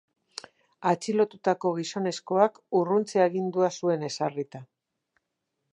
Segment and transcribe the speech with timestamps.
[0.91, 4.65] Atxilotutako gizonezkoak urruntze agindua zuen ezarrita.